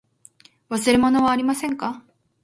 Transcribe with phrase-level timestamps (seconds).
[0.71, 2.01] 忘れ物はありませんか。